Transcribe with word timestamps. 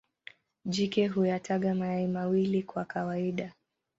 Jike 0.65 1.07
huyataga 1.07 1.75
mayai 1.75 2.07
mawili 2.07 2.63
kwa 2.63 2.85
kawaida. 2.85 3.53